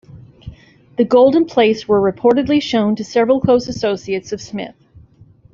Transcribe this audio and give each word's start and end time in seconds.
The 0.97 1.05
golden 1.05 1.45
plates 1.45 1.87
were 1.87 2.01
reportedly 2.01 2.59
shown 2.59 2.95
to 2.95 3.03
several 3.03 3.39
close 3.39 3.67
associates 3.67 4.31
of 4.31 4.41
Smith. 4.41 4.73